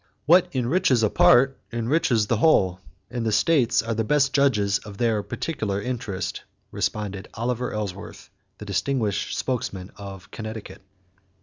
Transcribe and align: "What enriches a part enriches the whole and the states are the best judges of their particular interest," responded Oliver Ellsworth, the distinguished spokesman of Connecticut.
"What 0.25 0.47
enriches 0.55 1.03
a 1.03 1.11
part 1.11 1.59
enriches 1.71 2.25
the 2.25 2.37
whole 2.37 2.79
and 3.11 3.23
the 3.23 3.31
states 3.31 3.83
are 3.83 3.93
the 3.93 4.03
best 4.03 4.33
judges 4.33 4.79
of 4.79 4.97
their 4.97 5.21
particular 5.21 5.79
interest," 5.79 6.41
responded 6.71 7.27
Oliver 7.35 7.71
Ellsworth, 7.71 8.31
the 8.57 8.65
distinguished 8.65 9.37
spokesman 9.37 9.91
of 9.97 10.31
Connecticut. 10.31 10.81